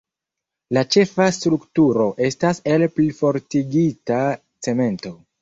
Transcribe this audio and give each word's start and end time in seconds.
La 0.77 0.81
ĉefa 0.95 1.27
strukturo 1.37 2.07
estas 2.29 2.63
el 2.73 2.87
plifortigita 2.97 4.19
cemento. 4.71 5.15